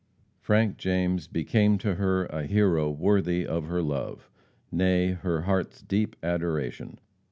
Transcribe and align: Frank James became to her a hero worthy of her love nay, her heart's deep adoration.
Frank 0.39 0.77
James 0.77 1.27
became 1.27 1.77
to 1.77 1.93
her 1.93 2.25
a 2.25 2.47
hero 2.47 2.89
worthy 2.89 3.45
of 3.45 3.67
her 3.67 3.83
love 3.83 4.31
nay, 4.71 5.11
her 5.11 5.41
heart's 5.43 5.83
deep 5.83 6.15
adoration. 6.23 6.97